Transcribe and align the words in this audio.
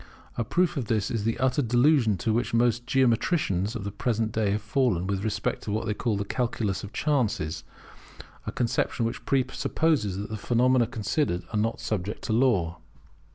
A 0.35 0.43
proof 0.43 0.77
of 0.77 0.85
this 0.85 1.11
is 1.11 1.25
the 1.25 1.37
utter 1.37 1.61
delusion 1.61 2.13
into 2.13 2.33
which 2.33 2.55
most 2.55 2.87
geometricians 2.87 3.75
of 3.75 3.83
the 3.83 3.91
present 3.91 4.31
day 4.31 4.49
have 4.49 4.61
fallen 4.63 5.05
with 5.05 5.23
respect 5.23 5.61
to 5.65 5.71
what 5.71 5.85
they 5.85 5.93
call 5.93 6.17
the 6.17 6.25
Calculus 6.25 6.83
of 6.83 6.91
Chances; 6.91 7.63
a 8.47 8.51
conception 8.51 9.05
which 9.05 9.23
presupposes 9.27 10.17
that 10.17 10.31
the 10.31 10.37
phenomena 10.37 10.87
considered 10.87 11.43
are 11.53 11.59
not 11.59 11.79
subject 11.79 12.23
to 12.23 12.33
law. 12.33 12.79